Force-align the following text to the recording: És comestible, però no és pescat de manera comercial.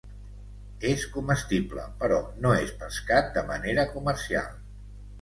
És 0.91 1.03
comestible, 1.17 1.85
però 2.01 2.19
no 2.47 2.57
és 2.65 2.75
pescat 2.83 3.33
de 3.39 3.47
manera 3.55 3.89
comercial. 3.97 4.55